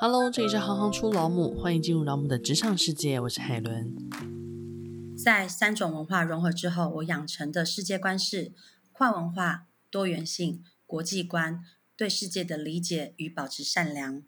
[0.00, 3.96] Hello，这里是行行出老母，欢迎进入老母的职场世界，我是海伦。
[5.16, 8.52] 在三种文化融合之后，我养成的世界观是
[8.92, 11.64] 跨文化、多元性、国际观，
[11.96, 14.22] 对世界的理解与保持善良。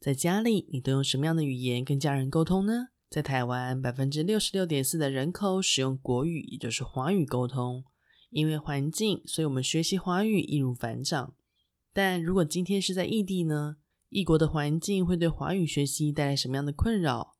[0.00, 2.88] 在家里，你都用什么样的语言跟家人沟通呢？
[3.08, 7.84] 在台湾，百分之六十六点四的人口使用国语，也就是华语沟通。
[8.30, 11.32] 因为环境，所以我们学习华语易如反掌。
[11.92, 13.76] 但如果今天是在异地呢？
[14.12, 17.34] 异国的环境会对华语学习带来什么样的困扰？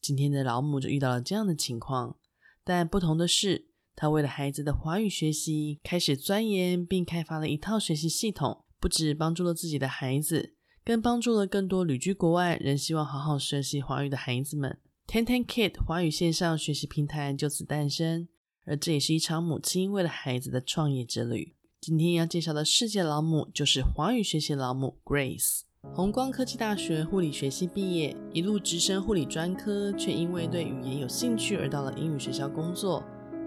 [0.00, 2.16] 今天的老母就遇到了这样的情况，
[2.64, 14.78] 但不同的是，她为了孩子的华语学习，开始钻研并开发了一套学习系统，不止帮助了自己的孩子，更帮助了更多旅居国外仍希望好好学习华语的孩子们。
[15.06, 18.28] Ten Ten Kid 华语线上学习平台就此诞生，
[18.64, 21.54] 而这也是一场母亲为了孩子的创业之旅。
[21.82, 25.64] 今天要介绍的世界老母就是华语学习老母 Grace。
[25.92, 33.02] 弘光科技大学护理学系毕业，一路直升护理专科，却因为对语言有兴趣而到了英语学校工作。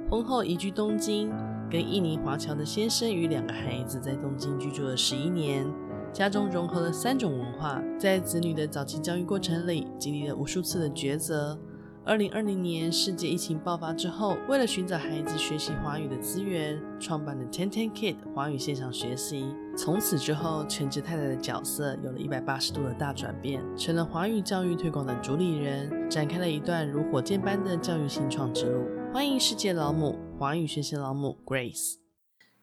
[0.09, 1.29] 婚后移居东京，
[1.69, 5.65] 跟印尼华侨的先生与两个孩子在东京居住了十一年。
[6.13, 11.59] 家中融合了三种文化，在子女的早期教育过程里，经历了无数次的抉择。
[12.07, 19.53] 二零二零年世界疫情爆发之后，为了寻找孩子学习华语的资源，创办了 Ten Ten Kid 华语线上学习。
[19.77, 28.85] 从此之后，全职太太的角色有了一百八十度的大转变，成了华语教育推广的主理人，展开了一段如火箭般的教育新创之路。
[29.13, 31.95] 欢迎世界老母，华语学习老母 Grace。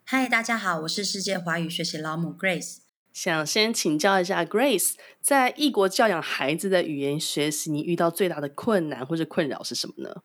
[0.04, 2.83] 嗨，大家好，我是世界华语学习老母 Grace。
[3.14, 10.22] 想先请教一下 Grace，在异国教养孩子的语言学习，你遇到最大的困难或者困扰是什么呢？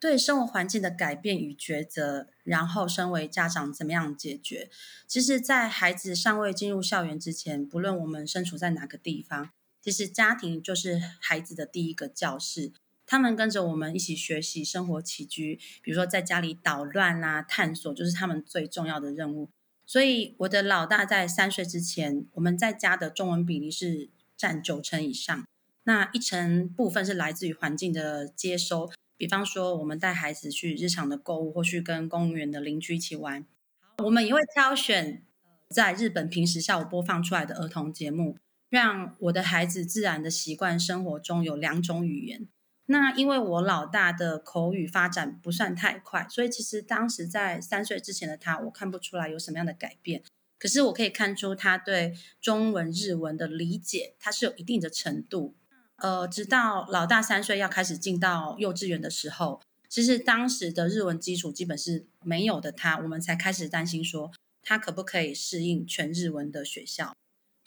[0.00, 4.68] 对生活环境的改变与抉择，然后身为家长怎么样解决？
[5.06, 12.72] 其实，在孩子尚未进入校园之前，不论我们身处在哪个地方，其实家庭就是孩子的第一个教室。
[13.06, 19.48] 他们跟着我们一起学习生活起居，比如说在家里捣乱啊、探索，就是他们最重要的任务。
[19.88, 25.42] 所以，我的老大在三岁之前，我们在家的中文比例是占九成以上。
[25.84, 33.46] 那一成部分是来自于环境的接收，比方说我们带孩子去日常的购物，或去跟公园的邻居一起玩。
[34.04, 35.22] 我们也会挑选
[35.70, 38.36] 在日本平时下午播放出来的儿童节目，
[38.68, 42.46] 让我的孩子自然的习惯生活中有两种语言。
[42.90, 50.22] 那因为我老大的口语发展不算太快，所以其实当时在三岁之前的他，我看不出来有什么样的改变。
[50.58, 55.54] 可是我可以看出他对中文、日文的理解，他是有一定的程度。
[55.96, 64.32] 呃，直到老大三岁要开始进到幼稚园的时候，其实当时的日文基础基本是没有的他，他我们才开始担心说
[64.62, 67.14] 他可不可以适应全日文的学校。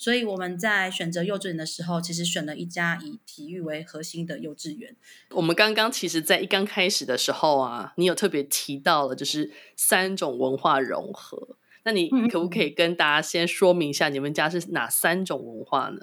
[0.02, 4.96] 所以我们在选择幼稚园的时候，其实选了一家以体育为核心的幼稚园。
[5.30, 11.56] 我们刚刚其实，在一刚开始的时候啊，你有特别提到了，就是三种文化融合。
[11.84, 16.00] 那你可不可以跟大家先说明一下，你们家是哪三种文化呢？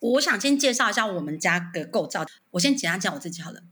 [0.00, 2.26] 我想先介绍一下我们家的构造。
[2.50, 3.62] 我先简单讲我自己好了。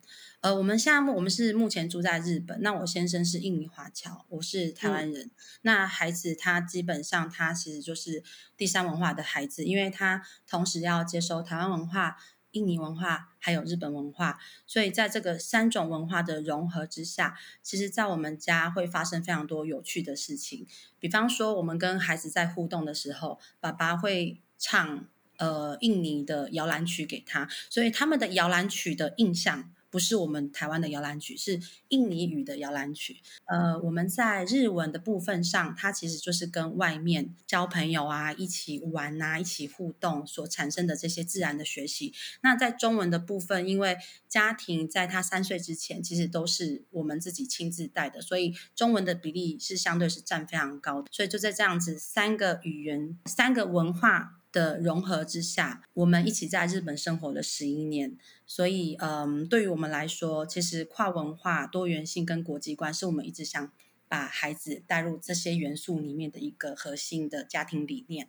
[0.40, 2.62] 呃，我们现在我们是目前住在日本。
[2.62, 5.24] 那我先生是印尼华侨，我是台湾人。
[5.24, 5.30] 嗯。
[5.62, 8.22] 那孩子他基本上他其实就是
[8.56, 12.16] 第三文化的孩子，因为他同时要接收台湾文化、
[12.52, 20.68] 印尼文化还有日本文化，所以在这个三种文化的融合之下，其实，在我们家会发生非常多有趣的事情。
[21.00, 29.72] 比方说，我们跟孩子在互动的时候，爸爸会唱呃印尼的摇篮曲给他，所以他们的摇篮曲的印象。
[29.90, 33.20] 不是我们台湾的摇篮曲，是印尼语的摇篮曲。
[33.46, 42.12] 呃，我们在日文的部分上，它其实就是跟外面交朋友啊、一起玩啊、一起互动所产生的这些自然的学习。
[42.42, 43.96] 那在中文的部分，因为
[44.28, 51.08] 家庭在他三岁之前，其实都是我们自己亲自带的，所以中文的比例是相对是占非常高的。
[51.10, 58.16] 所以就在这样子三个语言、三个文化的融合之下，我们一起在日本生活了十一年。
[58.46, 63.70] 所以，嗯，对于我们来说，其实跨文化、多元性跟国际观是我们一直想
[64.08, 68.28] 把孩子带入这些元素里面的一个核心的家庭理念。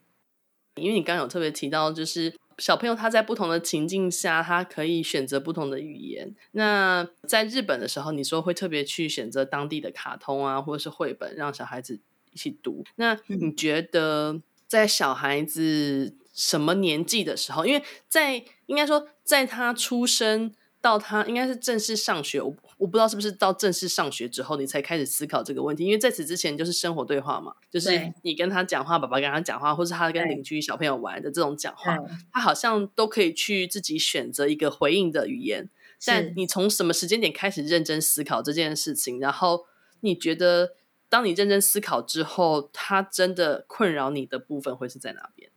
[0.75, 6.35] 因为你刚刚有特别提到，就是小朋友他在不同的情境下，他可以选择不同的语言。
[6.51, 11.99] 那在日本的时候，你说会特别去选择当地的卡通啊，或者是绘本，让小孩子
[12.31, 12.83] 一起读。
[12.95, 18.36] 那你觉得在小孩子什么年纪的时候，因为在
[18.68, 31.98] 应该说，在他出生到他应该是正式上学，我我不知道是不是到正式上学之后，你才开始思考这个问题，因为在此之前就是生活对话嘛，就是你跟他讲话，爸爸跟他讲话，或是他跟邻居小朋友玩的这种讲话，
[32.31, 35.68] 他好像都可以去自己选择一个回应的语言。
[36.06, 39.19] 但你从什么时间点开始认真思考这件事情？
[39.19, 39.66] 然后
[40.00, 40.71] 你觉得，
[41.09, 45.51] 当你认真思考之后，他真的困扰你的部分会是在哪边？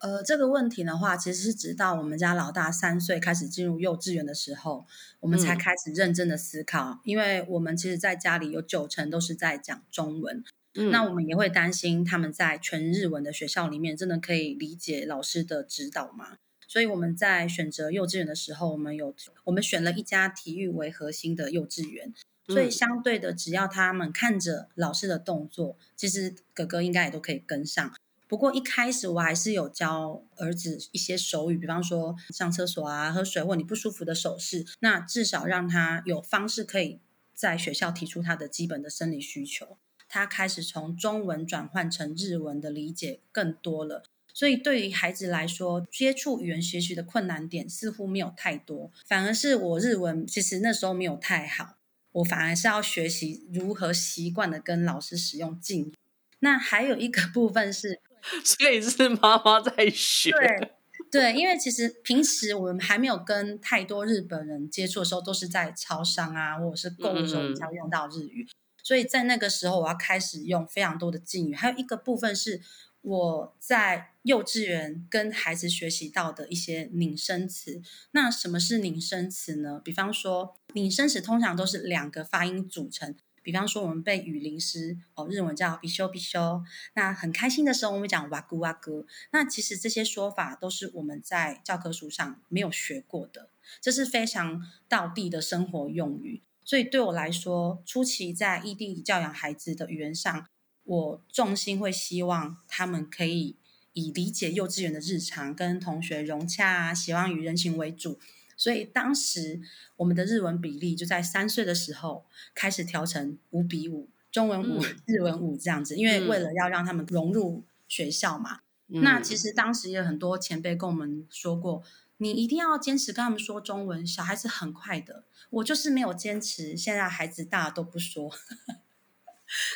[0.00, 4.86] 呃，这个问题的话，其实是直到我们家老大三岁开始进入幼稚园的时候，
[5.18, 6.90] 我们才开始认真的思考。
[6.90, 10.44] 嗯、因为我们其实在家里有九成都是在讲中文，
[10.74, 16.36] 嗯、那我们也会担心他们在全日文的学校里面真的可以理解老师的指导吗？
[16.68, 22.14] 所以我们在选择幼稚园的时候，我们有我们选了一家体育为核心的幼稚园，
[22.48, 27.94] 所以相对的，只要他们看着老师的动作，其实哥哥应该也都可以跟上。
[28.26, 37.00] 不过一开始我还是有教儿子一些手语，比方说上厕所啊、喝水或你不舒服的手势，那至少让他有方式可以
[37.34, 39.78] 在学校提出他的基本的生理需求。
[40.10, 44.02] 他开始从中文转换成日文的理解更多了，
[44.34, 51.77] 所以对于孩子来说，接触语言学习的困难点似乎没有太多，反而是我日文其实那时候没有太好，
[52.12, 55.94] 我反而是要学习如何习惯的跟老师使用敬语。
[56.40, 58.00] 那还有一个部分是。
[58.44, 60.32] 所以是妈妈在学。
[60.32, 60.72] 对
[61.08, 68.42] 对，因为其实平时我们还没有跟太多日本人接触的时候，都是在超商啊，或者是购物的时候才会用到日语。
[68.42, 68.50] 嗯、
[68.82, 71.54] 所以在那个时候，我要开始用非常多的敬语。
[71.54, 72.60] 还有一个部分是
[73.02, 77.80] 我在幼稚园跟孩子学习到的一些拟声词。
[78.10, 79.80] 那什么是拟声词呢？
[79.84, 83.14] 比方说，拟声词通常都是两个发音组成。
[83.40, 86.62] 比方说，我们背语临诗哦，日文叫比修比修。
[86.94, 89.06] 那很开心的时候，我们讲哇咕哇咕。
[89.30, 93.48] 那其实这些说法都是我们在教科书上没有学过的，
[93.80, 96.42] 这是非常道地的生活用语。
[96.62, 100.46] 所以对我来说，初期在异地教养孩子的语言上，
[100.88, 103.56] 我重心会希望他们可以
[103.92, 108.18] 以理解幼稚园的日常，跟同学融洽啊，希望与人情为主。
[108.56, 109.60] 所以当时
[109.96, 112.24] 我们的日文比例就在三岁的时候
[112.54, 118.60] 开始调成五比五，中文五、嗯、日文五这样子，因为为了要让他们融入学校嘛。
[118.88, 121.82] 嗯、那其实当时也有很多前辈跟我们说过，
[122.16, 125.24] 你一定要坚持跟他们说中文，小孩子很快的。
[125.50, 128.32] 我就是没有坚持，现在孩子大都不说，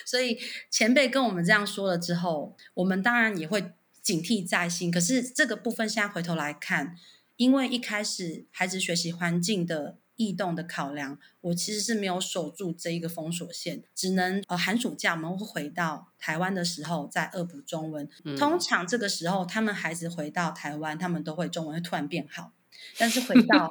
[0.05, 0.39] 所以
[0.71, 4.91] 前辈跟我们这样说了之后，我们当然也会警惕在心。
[4.91, 6.97] 可是这个部分现在回头来看。
[7.37, 18.09] 因为一开始孩子学习环境的异动的考量，我其实是没有守住这一个封锁线，只能呃寒暑假我们会回到台湾的时候再恶补中文。
[18.25, 22.53] 嗯、通常这个时候，他们孩子回到台湾，他们都会中文会突然变好，
[22.99, 23.69] 但是回到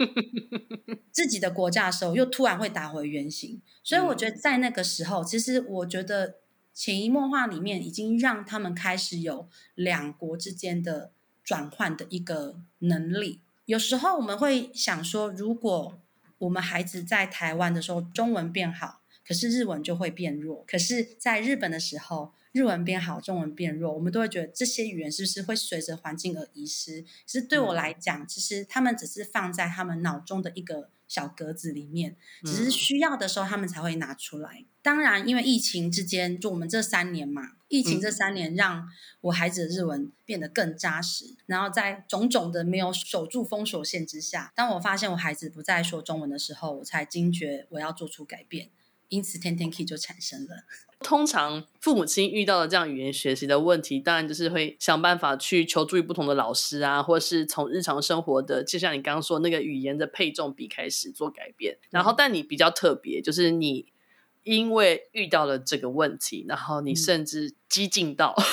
[1.11, 3.61] 自己的国家的时候，又突然会打回原形。
[3.83, 6.35] 所以我觉得在那个时候，其实我觉得
[6.73, 11.11] 潜移默化里面已经让他们开始有两国之间的
[11.43, 13.41] 转换的一个能力。
[13.65, 15.99] 有时候我们会想说，如果
[16.39, 27.03] 我们孩子在台湾的时候中文变好，可是日文就会变弱；可是在日本的时候，日文变好，中文变弱，我们都会觉得这些语言是不是会随着环境而遗失？
[27.25, 34.65] 其实对我来讲，其实他们只是放在他们脑中的一个小格子里面，只是需要的时候他们才会拿出来。
[34.81, 37.51] 当然，因为疫情之间，就我们这三年嘛。
[37.69, 38.85] 疫情这三年让
[39.21, 48.71] 我孩子的日文变得更扎实，然后在种种的没有守住封锁线之下，当我发现我孩子不再说中文的时候，我才惊觉我要做出改变，
[49.11, 50.63] 因此天天 key 就产生了。
[50.99, 61.77] 通常父母亲遇到了这样语言学习的问题，当然就是会想办法去求助于不同的老师啊，或是从日常生活的，就像你刚刚说那个语言的配重比开始做改变。
[61.89, 63.91] 然后，但你比较特别，就是你。
[64.43, 68.43] 因为遇到了这个问题，然后你甚至激进到、嗯、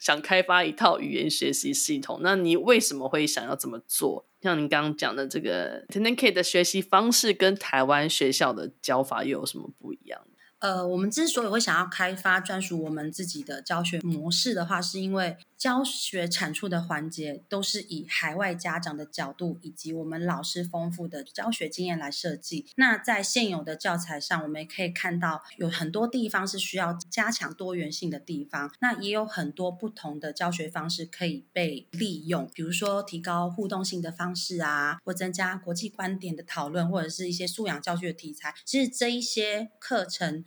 [0.00, 2.20] 想开发一套语言学习系统。
[2.22, 4.29] 那你为什么会想要这么做？
[4.40, 10.20] 像您刚刚讲的这个 TendenK 的学习方式，跟台湾学校的教法又有什么不一样？
[10.60, 22.66] 呃，我们之所以会想要开发专属我们自己的教学模式的话，是因为教学产出的环节都是以海外家长的角度以及我们老师丰富的教学经验来设计。
[22.76, 28.70] 那在现有的教材上，我们也可以看到有很多地方是需要加强多元性的地方。
[28.80, 38.54] 那也有很多不同的教学方式可以被利用，比如说提高互动性的方式啊，或增加国际观点的讨论，或者是一些素养教学的题材。
[38.66, 40.44] 其实这一些课程。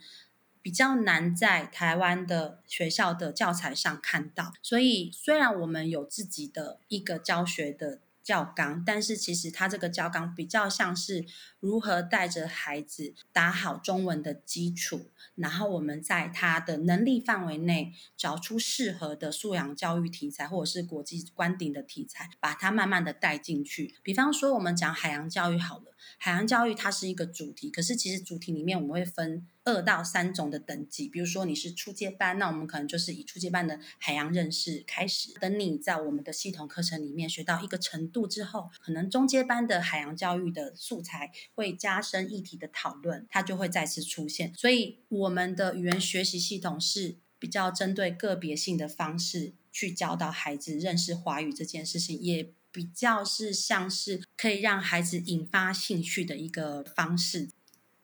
[0.64, 11.26] 比较难在台湾的学校的教材上看到，所以虽然我们有自己的一个教学的教纲，但是其实它这个教纲比较像是
[11.60, 23.94] 如何带着孩子打好中文的基础，然后我们在他的能力范围内找出适合的素养教育题材，或者是国际观点的题材，把它慢慢的带进去。
[24.02, 25.93] 比方说，我们讲海洋教育好了。
[26.18, 31.08] 海洋教育它是一个主题，可是其实主题里面我们会分二到三种的等级。
[31.08, 35.34] 比如说你是初阶班，那我们可能就是以初阶班的海洋认识开始。
[35.40, 44.54] 等你在我们的系统课程里面学到一个程度之后，可能中阶班的海洋教育的素材会加深议题的讨论，它就会再次出现。
[44.54, 52.52] 所以我们的语言学习系统是比较针对个别性的方式去教导孩子认识华语这件事情，也。
[52.74, 57.50] 比较是像是可以让孩子引发兴趣的一个方式。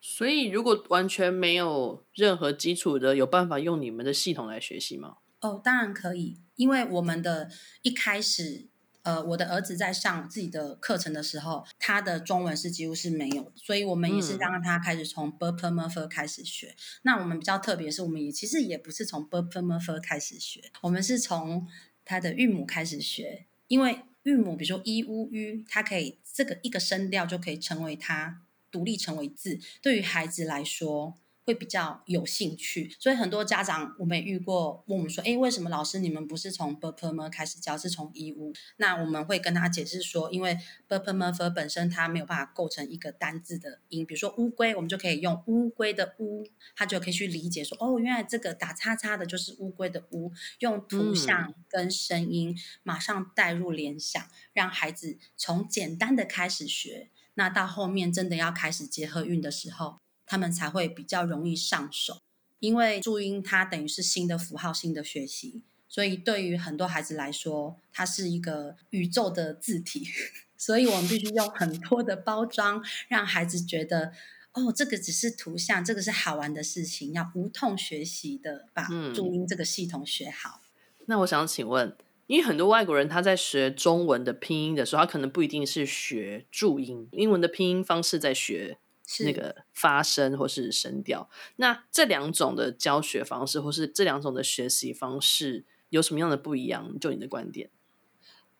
[0.00, 5.16] 所以，如果完全没有任何基础的，有办法用你们的系统来学习吗？
[5.40, 7.50] 哦，当然可以，因为我们的
[7.82, 8.68] 一开始，
[9.02, 16.76] 呃，我的儿子在上自己的课程的时候，他的中文是几乎是没有，所以我们也是让他开始从 b u r p e r m u f f e r 开始学。
[17.02, 21.66] 那我们比较特别是，我们也其实也不是从 b u r p e r m u f f e r 开始学，我们是从
[22.04, 29.58] 他的韵母开始学，因为韵母，比如说 i、u、ü，它可以这个一个声调就可以成为它独立成为字。
[29.80, 31.18] 对于孩子来说，
[31.50, 32.94] 会比较有兴趣。
[33.00, 40.54] 所以很多家长我们也遇过，问我们说：“哎，为什么老师你们不是从 b u r p e r m e r 开始教，是从 E 五？”那我们会跟他解释说，因为
[40.86, 50.30] b u r p e r m e r 本身它没有办法构成一个单字的音，比如说乌龟，我们就可以用乌龟的乌，他就可以去理解说：“哦，原来这个打叉叉的就是乌龟的乌。”
[50.60, 57.08] 用图像跟声音马上带入联想，让孩子从简单的开始学。
[57.34, 62.22] 那到后面真的要开始结合运的时候，他们才会比较容易上手，
[62.60, 70.06] 因为注音它等于是新的符号、新的学习，所以对于很多孩子来说，它是一个宇宙的字体，
[70.56, 74.12] 所以我们必须用很多的包装，让孩子觉得
[74.52, 80.60] 哦，这个只是图像，这个是好玩的事情，要无痛学习的把注音这个系统学好。
[81.00, 81.06] 嗯。
[81.06, 81.96] 那我想请问，
[82.28, 88.78] 因为很多外国人他在学中文的拼音的时候，他可能不一定是学注音，英文的拼音方式在学。
[89.20, 96.98] 那个发声或是声调，那这两种的教学方式或是这两种的学习方式有什么样的不一样？
[97.00, 97.70] 就你的观点，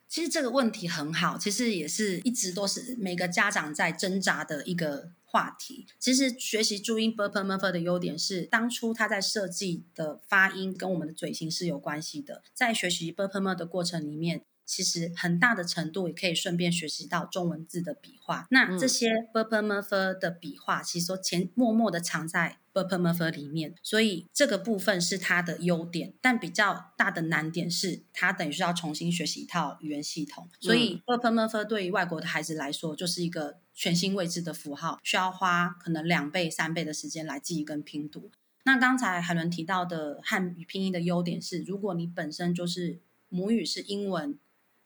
[0.08, 5.86] 其实这个问题很好，其实也是一直都是每个家长在挣扎的一个话题。
[5.98, 14.42] 其实学习注音 bpmf 的优点是，当初他在设计的发音跟我们的嘴型是有关系的，在学习 bpmf 的过程里面。
[14.70, 18.46] 其实很大的程度也可以顺便学习到中文字的笔画。
[18.50, 23.30] 那这些 b u r p m e r 的笔画，其实说潜默默的藏在 b u r p m e r
[23.32, 26.14] 里面，所以这个部分是它的优点。
[26.20, 30.48] 但比较大的难点是，它等于是要重新学习一套语言系统。
[30.60, 38.30] 所以 b u r p m e r 对于外国的孩子来说，就是一个全新未知的符号，需要花可能两倍、三倍的时间来记忆跟拼读。
[38.62, 44.38] 那刚才海伦提到的汉语拼音的优点是，如果你本身就是母语是英文。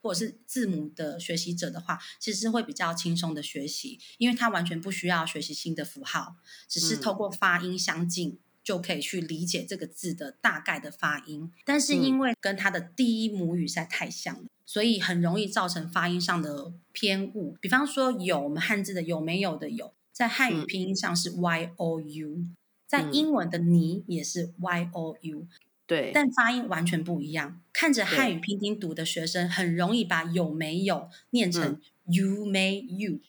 [0.05, 6.35] 或者是字母的学习者的话，其实是会比较轻松的学习，因为他完全不需要学习新的符号，
[6.69, 11.51] 只是透过发音相近，嗯、就可以去理解这个字的大概的发音。
[11.65, 17.57] 但是因为跟他的第一母语实在太像了，嗯、所以很容易造成发音上的偏误。
[17.59, 25.47] 比方说有我们汉字的有没有的有，在汉语拼音上是 y o u，、嗯、在英文的你也是 y o u。
[25.87, 27.61] 对，但发音完全不一样。
[27.71, 33.19] 看着汉语拼音读的学生，很容易把有没有念成 you may you，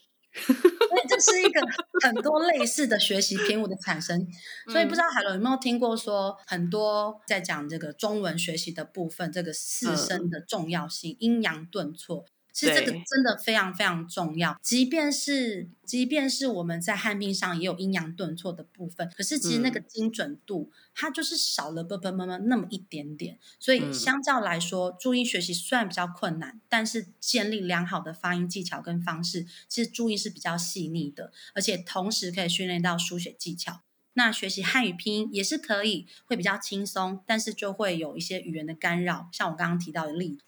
[0.47, 1.61] 所以这是一个
[2.03, 4.27] 很多类似的学习偏误的产生。
[4.73, 12.25] 所以不知道海伦有没有听过说，很多在讲这个中文学习的部分，这个四声的重要性，阴阳顿挫。
[12.57, 33.83] 是这个真的非常非常重要，即便是即便是我们在汉拼上也有阴阳顿挫的部分，可是其实那个精准度它就是少了啵啵啵啵那么一点点，所以相较来说，注音学习虽然比较困难，但是建立良好的发音技巧跟方式，其实注音是比较细腻的，而且同时可以训练到书写技巧。
[34.15, 40.46] 那学习汉语拼音也是可以，会比较轻松，但是就会有一些语言的干扰，像我刚刚提到的例子。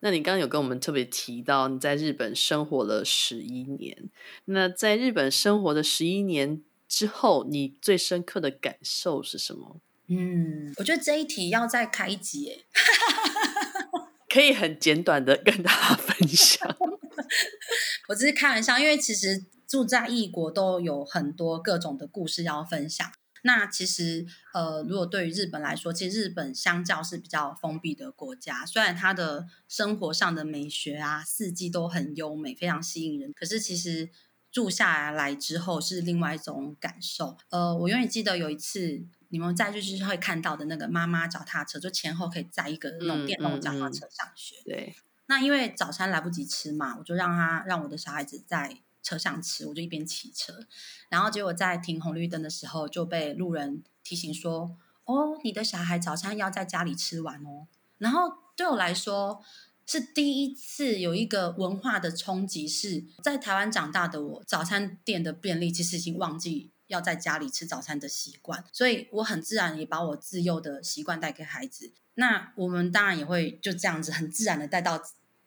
[0.00, 4.10] 那你刚刚有跟我们特别提到你在日本生活了十一年，
[4.44, 9.80] 那在日本生活的十一年之后，你最深刻的感受是什么？
[10.06, 12.64] 嗯，我觉得这一题要再开一集，
[14.28, 16.76] 可以很简短的跟大家分享。
[18.08, 23.06] 我只是开玩笑，因为其实住在异国都有很多各种的故事要分享。
[23.48, 34.10] 那其实呃，如果对于日本来说，其实日本相较是比较封闭的国家，虽然它的生活上的美学啊，四季都很优美，非常吸引人，可是其实
[34.52, 37.38] 住下来之后是另外一种感受。
[37.48, 39.06] 呃，我永远记得有一次。
[39.30, 44.56] 你们在就是会看到的那个妈妈脚踏车，就前后可以载一个那种电动脚踏车上学。
[44.56, 48.78] 嗯嗯嗯、对，那因为早餐来不及吃嘛，我就让他让我的小孩子在
[49.08, 50.66] 车上吃，我就一边骑车。
[51.08, 59.42] 然后结果在停红绿灯的时候，就被路人提醒说：“哦，你的小孩早餐要在家里吃完哦。”然后对我来说
[59.86, 66.70] 是第一次有一个文化的冲击，是在台湾长大的我，早餐店的便利其实已经忘记。
[66.88, 71.92] 要在家里吃早餐的习惯，所以我很自然也把我自幼的习惯带给孩子。
[72.14, 74.98] 那我们当然也会就这样子很自然的带到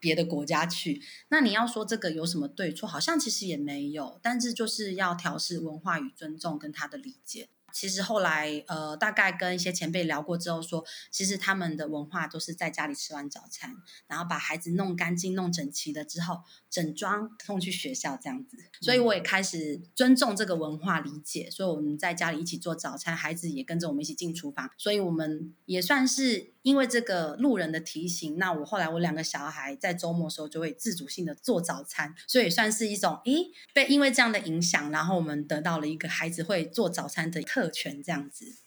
[0.02, 1.02] 别的国家去。
[1.30, 2.86] 那你要说这个有什么对错？
[2.86, 7.48] 好像其实也没有，但是就是要调试文化与尊重跟他的理解。
[7.74, 13.76] 其实后来，呃，大概跟一些前辈聊过之后说，其实他们的文化都是在家里吃完早餐，
[14.08, 18.58] 然后把孩子弄干净、弄整齐了之后，整装送去学校这样子。
[18.82, 37.61] 所以我也开始尊重这个文化理解，所以我们在家里一起做早餐，孩子也跟着我们一起进厨房，所以我们也算是因为这个路人的提醒，那我后来我两个小孩在周末的时候就会自主性的做早餐，所以也算是一种，诶，被因为这样的影响，然后我们得到了一个孩子会做早餐的课。
[37.62, 38.58] 特权这样子，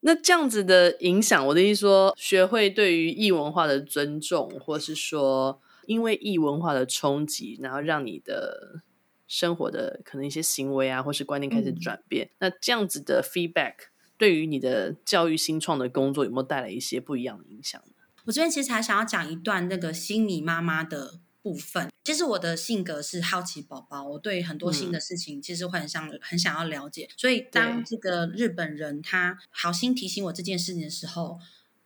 [0.00, 8.82] 那这样子的影响，我的意思说，学会对于异文化的尊重，或是说，因为异文化的冲击，然后让你的
[9.28, 12.26] 生活的可能一些行为啊，或是观念开始转变。
[12.26, 13.74] 嗯、那这样子的 feedback，
[14.16, 17.92] 对于你的教育新创的工作，有没有带来一些不一样的影响呢？
[18.24, 21.20] 我这边其实还想要讲一段那个心理妈妈的。
[21.42, 31.38] 部分，其实我的性格是好奇宝宝，我对很多新的事情其实会很想很想要了解，所以当这个日本人他好心提醒我这件事情的时候。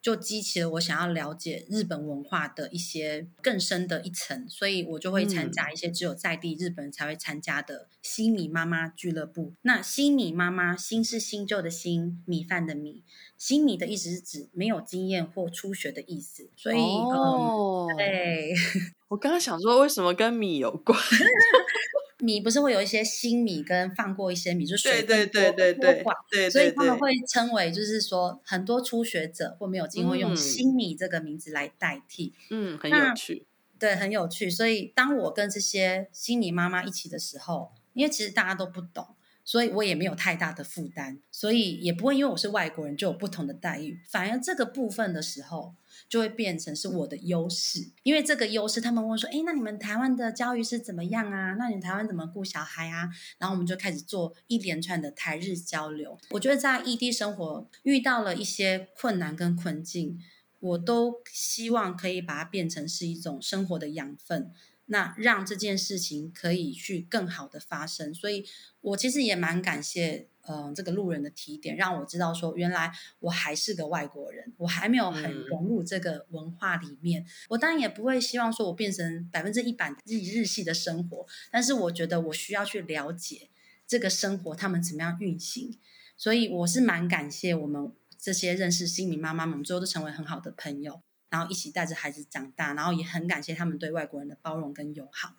[0.04, 9.54] 就激起了我想要了解日本文化的一些更深的一层，所以我就会参加一些只有在地日本人才会参加的新米妈妈俱乐部。
[9.62, 13.02] 那新米妈妈，新是新旧的新，米饭的米，
[13.38, 16.50] 新米的意思是指没有经验或初学的意思。
[16.54, 18.52] 所以，哦，嗯、对，
[19.08, 21.00] 我刚刚想说，为什么跟米有关？
[22.24, 33.46] 米不是会有一些新米跟放过一些米，就水分对对对对对，对，所以他们会称为就是说很多初学者或没有经过用新米这个名字来代替，嗯，很有趣，
[33.78, 34.50] 对，很有趣。
[34.50, 39.06] 所以当我跟这些新米妈妈一起的时候，因为其实大家都不懂。
[39.44, 44.00] 所以我也没有太大的负担，所以也不会因为我是外国人就有不同的待遇。
[44.08, 45.74] 反而这个部分的时候，
[46.08, 47.90] 就会变成是我的优势。
[48.04, 51.54] 因为这个优势，他们问说：“哎，那你们台湾的教育是怎么样啊？
[51.58, 56.18] 那你们台湾怎么顾小孩啊？”然后我们就开始做一连串的台日交流。
[56.30, 60.18] 我觉得在异地生活遇到了一些困难跟困境，
[60.60, 64.50] 我都希望可以把它变成是一种生活的养分。
[64.86, 68.44] 那让这件事情可以去更好的发生，所以
[68.80, 77.22] 我其实也蛮感谢，嗯、呃，这个路人的提点，让我知道说，原来我还是个外国人，我还没有很融入这个文化里面。
[77.22, 83.48] 嗯、我当然也不会希望说我变成百分之一百日日系的生活，但是我觉得我需要去了解
[83.86, 85.78] 这个生活他们怎么样运行，
[86.16, 91.00] 所以我是蛮感谢我们这些认识新民妈妈们，我们最后都成为很好的朋友。
[91.34, 95.34] 然后一起带着孩子长大，然后也很感谢他们对外国人的包容跟友好。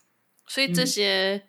[0.45, 1.45] 所以这些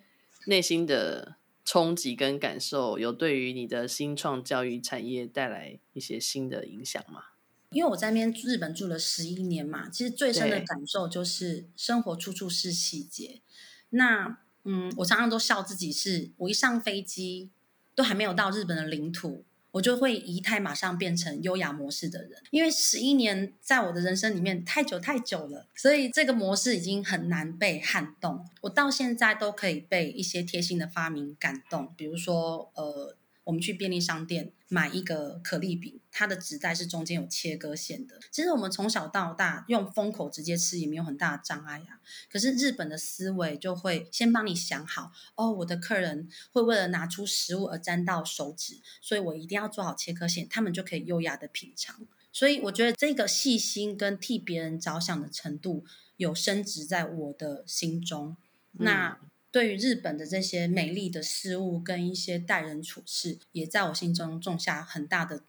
[0.47, 7.25] 内心的冲击跟感受，有对于你的新创教育产业带来一些新的影响吗？
[7.71, 13.43] 因为我在那边日本住了十一年嘛，其实最深的感受就是生活处处是细节。
[13.91, 17.51] 那嗯，我常常都笑自己是，我一上飞机
[17.97, 19.45] 都还没有到日本的领土。
[19.77, 28.45] 我就会仪态马上变成优雅模式的人，因为十一年在我的人生里面太久太久了，所以这个模式已经很难被撼动。
[28.63, 33.17] 我到现在都可以被一些贴心的发明感动，比如说呃。
[33.47, 38.19] 我们去便利商店买一个可丽饼，它的纸袋是中间有切割线的。
[38.33, 42.01] 其实我们从小到大用封口直接吃也没有很大的障碍呀。
[42.29, 52.05] 可是日本的思维就会先帮你想好，哦，我的客人会为了拿出食物而沾到手指，所以我一定要做好切割线，他们就可以优雅的品尝。
[52.33, 55.85] 所以我觉得这个细心跟替别人着想的程度
[56.17, 58.37] 有升值在我的心中。
[58.73, 59.21] 那。
[59.51, 65.45] 对于日本的这些美丽的事物跟一些待人处事，也在我心中种下很大的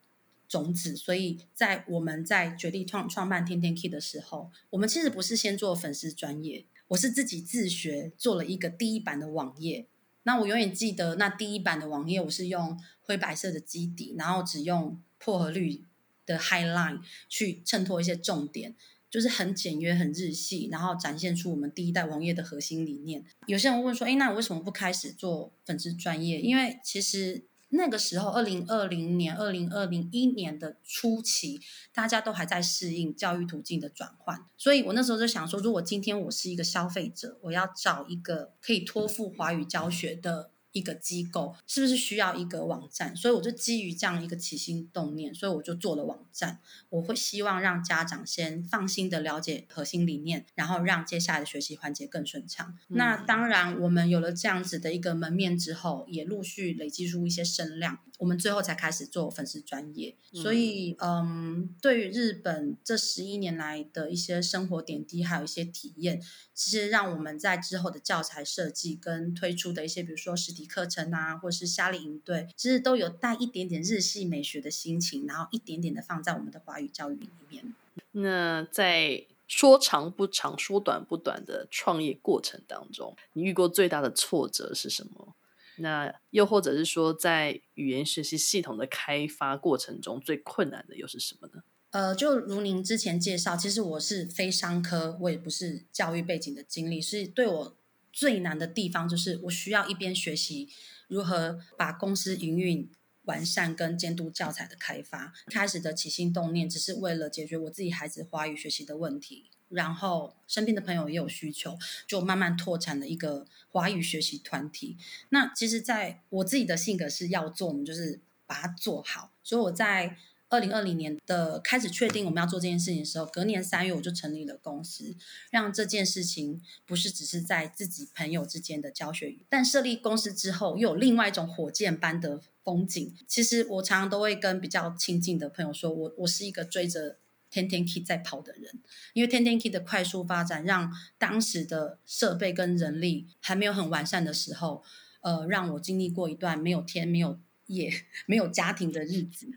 [0.48, 0.96] 种子。
[0.96, 9.88] 所以在我们在决定创创办天天 Key 的时候，我们其实不是先做粉丝专业，我是自己自学做了一个第一版的网页。
[10.24, 15.84] 那我永远记得那第一版的网页，我是用灰白色的基底，然后只用薄荷绿
[16.26, 18.76] 的 highline 去衬托一些重点。
[19.10, 23.24] 就是很简约、很日系，然后展现出我们第一代网页的核心理念。
[23.46, 31.60] 有些人问说：“诶，那我为什么不开始做粉丝专业？”因为其实那个时候，二零二零年、二零二零一年的初期，
[31.94, 34.46] 大家都还在适应教育途径的转换。
[34.58, 40.52] 所以我那时候就想说，如果今天我是一个消费者，我要找一个可以托付华语教学的。
[40.78, 43.16] 一个机构是不是需要一个网站？
[43.16, 46.60] 所以我就基于这样一个起心动念，所以我就做了网站。
[46.90, 52.78] 我会希望让家长先放心的了解核心理念，然后让接下来的学习环节更顺畅。
[52.90, 52.98] 嗯。
[52.98, 58.00] 那当然，我们有了这样子的一个门面之后，也陆续累积出一些声量。
[58.20, 66.20] 我们最后才开始做粉丝专业，所以嗯，对于日本这十一年来的一些生活点滴，还有一些体验，
[66.58, 77.76] 其实让我们在之后的教材设计跟推出的一些，比如说实体课程啊，或是夏令营队，其实都有带一点点日系美学的心情，然后一点点的放在我们的华语教育里面。
[78.14, 85.36] 那在说长不长，说短不短的创业过程当中，你遇过最大的挫折是什么？
[85.78, 91.62] 那又或者是说，在语言学习系统的开发过程中，最困难的又是什么呢？
[91.92, 97.78] 呃，就如您之前介绍，其实我是非商科，我也不是教育背景的经历，是对我
[98.12, 100.70] 最难的地方，就是我需要一边学习
[101.08, 102.90] 如何把公司营运
[103.24, 105.34] 完善跟监督教材的开发。
[105.48, 109.50] 开始的起心动念，只是为了解决我自己孩子华语学习的问题。
[109.70, 114.98] 然后身边的朋友也有需求，就慢慢拓展了一个华语学习团体。
[115.30, 119.34] 那其实，在我自己的性格是要做，我们就是把它做好。
[119.44, 120.16] 所以我在
[120.50, 125.16] 二零二零年的开始确定我们要做这件事情的时候，隔年三月我就成立了公司，
[125.52, 129.36] 让这件事情不是只是在自己朋友之间的教学。
[129.50, 133.16] 但设立公司之后，又有另外一种火箭般的风景。
[133.28, 137.18] 其实我常常都会跟比较亲近的朋友说，我我是一个追着。
[137.50, 138.82] 天天 Kid 在跑的人，
[139.14, 144.84] 因为天天 Kid 的快速发展，让当时的设备跟人力还没有很完善的时候，
[145.22, 147.90] 呃，让我经历过一段没有天、没有夜、
[148.28, 149.48] 没有家庭的日子。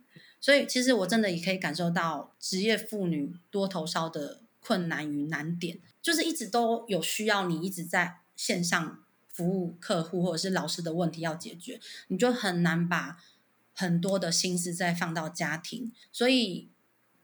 [0.40, 13.18] 所以，其实我真的也可以感受到职业妇女多头烧的困难与难点，就是一直都有需要你一直在线上服务客户或者是老师的问题要解决，你就很难把
[13.74, 16.68] 很多的心思再放到家庭，所以。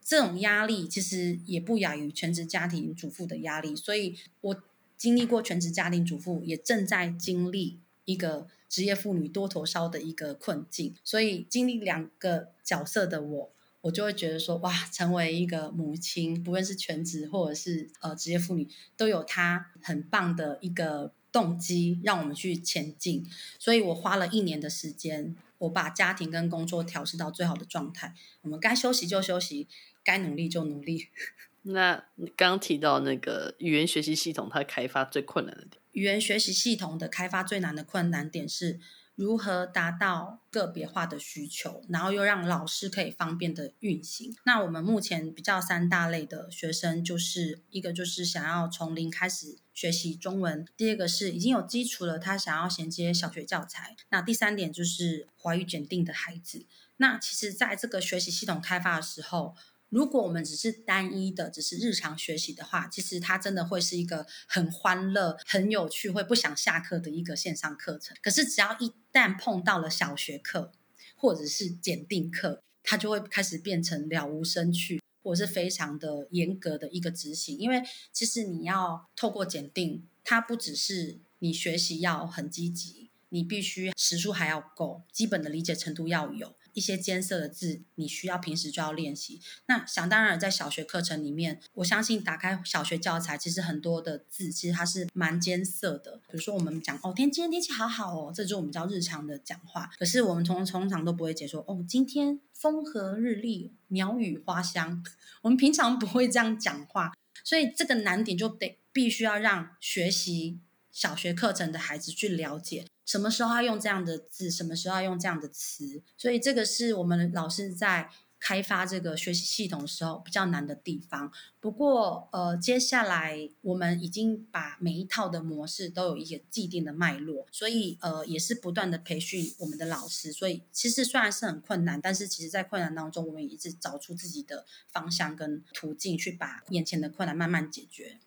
[0.08, 4.62] 这种压力其实也不亚于全职家庭主妇的压力，所以我
[4.96, 8.46] 经历过全职家庭主妇，也正在经历一个
[8.76, 10.94] 职业妇女多头烧的一个困境。
[11.02, 23.24] 所以经历两个角色的我，我就会觉得说，哇，成为一个母亲，不论是全职或者是呃职业妇女，都有她很棒的一个动机，让我们去前进。
[23.58, 28.12] 所以我花了一年的时间，我把家庭跟工作调试到最好的状态。
[28.42, 29.66] 我们该休息就休息。
[30.04, 31.08] 该努力就努力。
[31.62, 35.82] 那你刚刚提到那个语言学习系统，它开发最困难的点？
[35.96, 38.78] 语言学习系统的开发最难的困难点是
[39.14, 44.36] 如何达到个别化的需求，然后又让老师可以方便的运行。
[44.44, 56.66] 那我们目前比较三大类的学生，就是一个就是想要从零开始学习中文，第二个是已经有基础了，他想要衔接小学教材，那第三点就是华语检定的孩子。
[56.98, 59.56] 那其实在这个学习系统开发的时候，
[59.88, 68.16] 如果我们只是单一的，只是日常学习的话，其实它真的会是一个很欢乐、很有趣、会不想下课的一个线上课程。
[68.20, 70.72] 可是，只要一旦碰到了小学课
[71.14, 77.56] 或者是检定课，它就会开始变成了无生趣，或者是非常的严格的一个执行。
[77.56, 86.56] 因为其实你要透过检定，它不只是你学习要很积极，你必须时数还要够，基本的理解程度要有。
[86.76, 89.40] 一些艰涩的字，你需要平时就要练习。
[89.66, 96.20] 那想当然，在小学课程里面，我相信打开小学教材，其实很多的字其实它是蛮艰涩的。
[96.30, 99.90] 比如说我们讲哦，天今天天气好好哦，这就是我们叫日常的讲话。
[99.98, 105.02] 可是我们通通常都不会解说哦，今天风和日丽，鸟语花香。
[105.40, 110.60] 我们平常不会这样讲话，所以这个难点就得必须要让学习
[110.92, 112.84] 小学课程的孩子去了解。
[113.06, 121.32] 什么时候要用这样的字，什么时候要用这样的词，所以这个是我们老师在开发这个学习系统的时候比较难的地方。
[121.58, 130.30] 不过，呃，接下来我们已经把每一套的模式都有一个既定的脉络，所以呃，也是不断的培训我们的老师。
[130.32, 138.18] 所以其实虽然是很困难，但是其实在困难当中，我们也一直找出自己的方向跟途径，去把眼前的困难慢慢解决。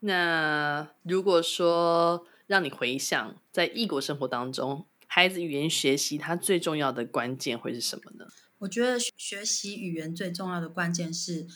[0.00, 8.26] 那如果说让你回想在异国生活当中，孩子语言学习它最重要的关键会是什么呢？
[8.58, 11.46] 我觉得学习语言最重要的关键是，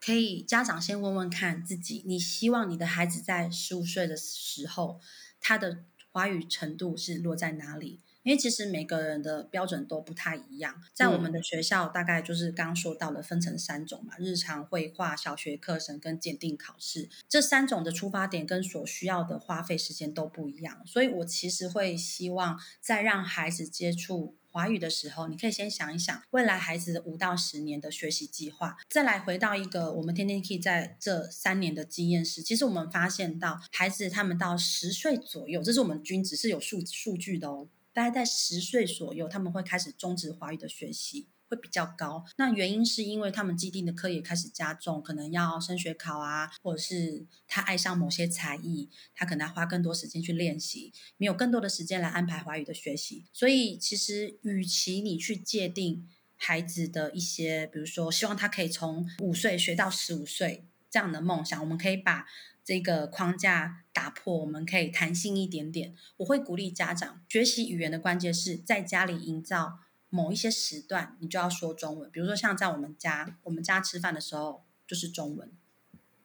[0.00, 5.00] 可以家长先问问看自己，你希望你的孩子在十五岁的时候，
[5.40, 8.00] 他的华语程度是落在哪里？
[8.24, 37.68] 因为其实每个人的标准都不太一样，在我们的学校大概就是刚刚说到的分成三种嘛，日常绘画、小学课程跟鉴定考试，这三种的出发点跟所需要的花费时间都不一样，所以我其实会希望在让孩子接触华语的时候，你可以先想一想未来孩子五到十年的学习计划，再来回到一个我们天天 Key 在这三年的经验是，其实我们发现到孩子他们到十岁左右，这是我们均值是有数数据的哦。
[37.94, 42.24] 大概在十岁左右，他们会开始终止华语的学习，会比较高。
[42.36, 53.26] 那原因是因为他们既定的课业开始加重，可能要升学考啊，或者是他爱上某些才艺，他可能要花更多时间去练习，没有更多的时间来安排华语的学习。
[53.32, 62.26] 所以，其实与其你去界定孩子的一些，比如说希望他可以从五岁学到十五岁这样的梦想，我们可以把。
[62.64, 65.94] 这个框架打破，我们可以弹性一点点。
[66.16, 72.10] 我会鼓励家长学习语言的关键是在家里营造某一些时段，你就要说中文。
[72.10, 75.52] 比如说像在我们家，我们家吃饭的时候就是中文，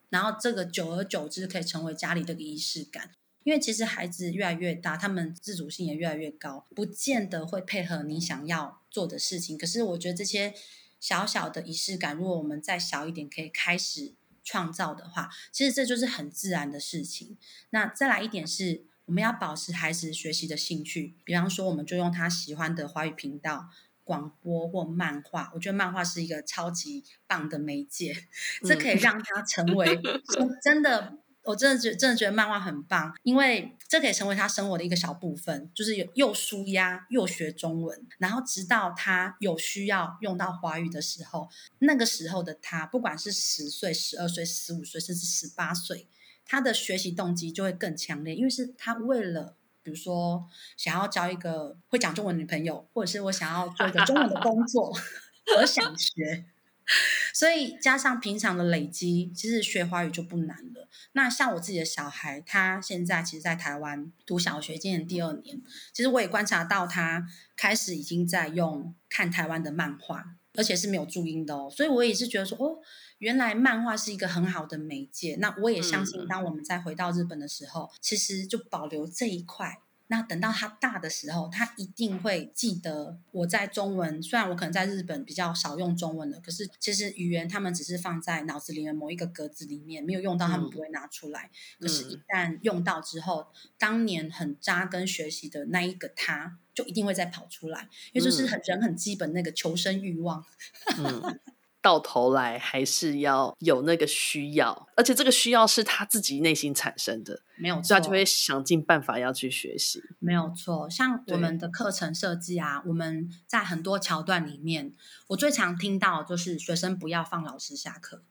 [0.10, 3.12] 然后这个久而久之可以成为家里的仪式感。
[3.44, 9.58] 因为其实孩子越来越大，他们自主性也越来越高，不见得会配合你想要做的事情。
[9.58, 10.54] 可是我觉得这些
[11.00, 14.14] 小小的仪式感，如果我们再小一点，可以开始。
[14.50, 17.38] 创造的话，其实这就是很自然的事情。
[17.70, 21.16] 那再来一点是，我们要保持孩子学习的兴趣。
[21.24, 23.70] 比方说，我们就用他喜欢的华语频道、
[24.04, 25.52] 广播或漫画。
[25.54, 28.28] 我觉得漫画是一个超级棒的媒介，
[28.66, 30.02] 这可以让他成为
[30.64, 31.20] 真的。
[31.44, 41.50] 我真的觉真的觉得漫画很棒，因为这可以成为他生活的一个小部分，就是又舒压又学中文，然后直到他有需要用到华语的时候，
[41.80, 46.08] 那个时候的他，不管是十岁、十二岁、十五岁，甚至十八岁，
[46.46, 50.46] 他的学习动机就会更强烈，因为是他为了，比如说
[50.78, 54.96] 想要交一个会讲中文女朋友，或者是我想要做一个中文的工作，
[55.58, 56.46] 而想学。
[57.34, 60.88] 所以加上平常的累积，其实学华语就不难了。
[61.14, 65.62] 那像我自己的小孩，他现在其实，在台湾读小学，今年第二年。
[65.94, 71.70] 其实我也观察到，他开始已经在用看台湾的漫画，而且是没有注音的哦。
[71.70, 72.80] 所以我也是觉得说，哦，
[73.20, 75.38] 原来漫画是一个很好的媒介。
[75.40, 79.80] 那我也相信，当我们再回到日本的时候，其实就保留这一块。
[80.12, 84.22] 那等到他大的时候，他一定会记得我在中文。
[84.24, 91.52] 虽然我可能在日本比较少用中文的，可是其实语言他们只是放在脑子里面某一个格子里面，没有用到，他们不会拿出来。
[91.80, 100.44] 嗯、可是，一旦用到之后，嗯、当年很扎根学习的那一个他，就一定会再跑出来，因为就是很人很基本那个求生欲望。
[100.98, 101.40] 嗯
[101.82, 110.04] 到头来还是要有那个需要，而且这个需要是他自己内心产生的，没有错，所以他就会想尽办法要去学习。
[110.20, 114.94] 没有错，像我们的课程设计啊，我们在很多桥段里面，
[115.28, 118.24] 我最常听到就是学生不要放老师下课。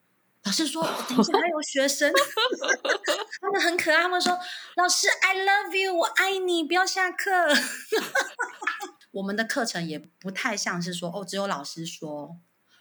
[0.45, 2.13] 老师说，等一下还有学生，
[3.41, 4.39] 他们很可爱，他们说
[4.77, 7.31] 老师 I love you，我爱你，不要下课。
[9.13, 12.37] 我们的课程也不太像是说哦，只有老师说。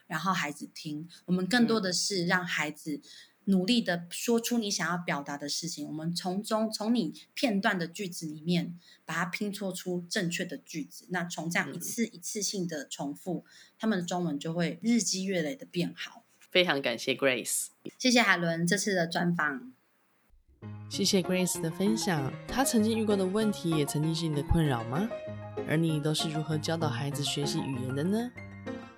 [0.07, 3.01] 然后孩子听，我们更多的是让孩子
[3.45, 5.87] 努力的说出你想要表达的事情。
[5.87, 11.05] 我们从中从你片段的句子里面把它拼凑出正确的句子。
[11.11, 13.45] 那从这样一次一次性的重复，
[13.77, 16.23] 他们的中文就会日积月累的变好。
[16.49, 17.67] 非常感谢 Grace，
[17.99, 19.73] 谢谢海伦这次的专访，
[20.89, 22.33] 谢谢 Grace 的分享。
[22.47, 25.07] 她曾经遇过的问题，也曾经是你的困扰吗？
[25.67, 28.31] 而你都是如何教导孩子学习语言的呢？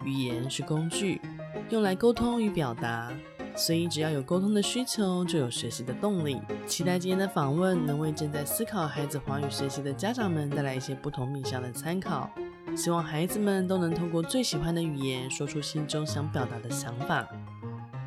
[0.04, 1.22] 语言是工具，
[1.70, 3.12] 用来沟通与表达，
[3.56, 6.40] 所以只要有沟通的需求，就有学习的动力。
[6.66, 12.30] 期待今天的访问能为正在思考孩子华语学习的家长们带来一些不同面向的参考。
[12.78, 17.28] 希望孩子们都能透过最喜欢的语言，说出心中想表达的想法。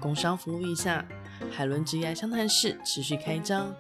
[0.01, 1.05] 工商服务一下，
[1.51, 3.75] 海伦职业相谈室持续开张。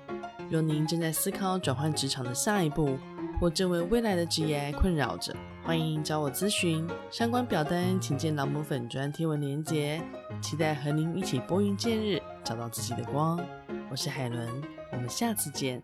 [0.50, 2.98] 若您正在思考转换职场的下一步，
[3.40, 6.86] 或正为未来的职业困扰着，欢迎找我咨询。
[7.08, 10.02] 相关表单请见朗姆粉砖贴文链接。
[10.40, 13.40] 期待和您一起拨云见日，找到自己的光。
[13.88, 14.48] 我是海伦，
[14.90, 15.80] 我们下次见。